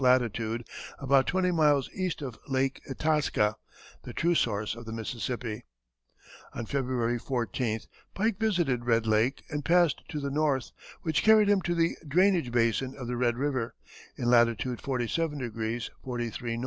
[0.01, 0.65] latitude,
[0.97, 3.55] about twenty miles east of Lake Itasca,
[4.01, 5.63] the true source of the Mississippi.
[6.55, 7.85] On February 14th
[8.15, 10.71] Pike visited Red Lake and passed to the north,
[11.03, 13.75] which carried him to the drainage basin of the Red River,
[14.17, 16.59] in latitude 47° 43´ N.